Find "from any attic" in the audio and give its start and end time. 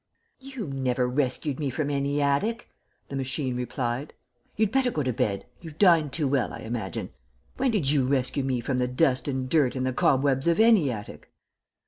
1.69-2.67